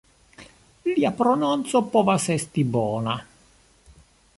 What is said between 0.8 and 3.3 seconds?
Lia prononco povas esti bona.